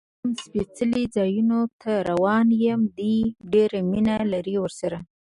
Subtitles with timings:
[0.03, 3.15] زه چې کوم سپېڅلو ځایونو ته روان یم، دې
[3.53, 4.97] ډېر مینه لري ورسره.